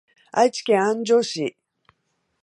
[0.31, 1.55] 愛知県安城市